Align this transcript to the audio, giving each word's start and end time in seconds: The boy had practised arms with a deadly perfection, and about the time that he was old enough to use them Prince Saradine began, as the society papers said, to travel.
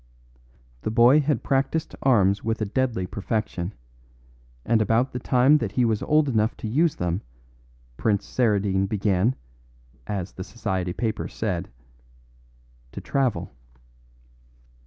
The 0.81 0.89
boy 0.89 1.19
had 1.21 1.43
practised 1.43 1.95
arms 2.01 2.43
with 2.43 2.59
a 2.59 2.65
deadly 2.65 3.05
perfection, 3.05 3.71
and 4.65 4.81
about 4.81 5.13
the 5.13 5.19
time 5.19 5.59
that 5.59 5.73
he 5.73 5.85
was 5.85 6.01
old 6.01 6.27
enough 6.27 6.57
to 6.57 6.67
use 6.67 6.95
them 6.95 7.21
Prince 7.97 8.25
Saradine 8.25 8.87
began, 8.87 9.35
as 10.07 10.31
the 10.31 10.43
society 10.43 10.91
papers 10.93 11.35
said, 11.35 11.69
to 12.93 12.99
travel. 12.99 13.51